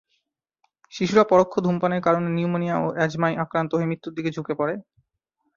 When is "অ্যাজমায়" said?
2.95-3.39